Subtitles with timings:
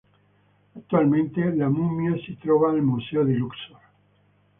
[0.75, 3.79] Attualmente la mummia si trova al Museo di Luxor.